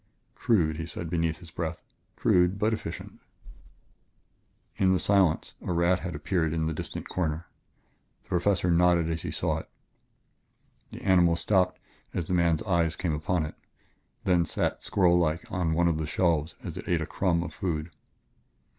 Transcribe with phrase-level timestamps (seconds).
[0.33, 1.79] "Crude," he said beneath his breath,
[2.15, 3.21] "crude but efficient!"
[4.77, 7.45] In the silence a rat had appeared in the distant corner.
[8.23, 9.69] The Professor nodded as he saw it.
[10.89, 11.79] The animal stopped
[12.15, 13.53] as the man's eyes came upon it;
[14.23, 17.91] then sat squirrellike on one of the shelves as it ate a crumb of food.